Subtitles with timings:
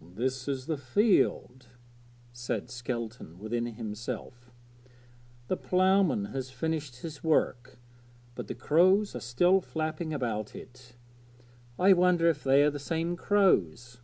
[0.00, 1.66] 'This is the field,'
[2.32, 4.50] said Skelton within himself.
[5.46, 7.78] 'The ploughman has finished his work,
[8.34, 10.96] but the crows are still flapping about it.
[11.78, 14.00] I wonder if they are the same crows!